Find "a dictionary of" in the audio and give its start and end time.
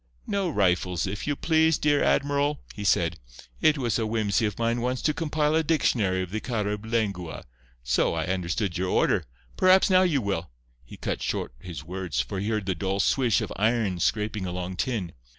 5.53-6.31